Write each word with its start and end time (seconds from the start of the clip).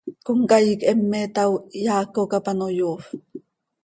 Comcaii 0.25 0.73
quih 0.81 0.87
heme 0.97 1.19
itaao, 1.27 1.53
ihyaaco 1.77 2.21
cap 2.31 2.45
ano 2.51 2.67
yoofp. 2.79 3.05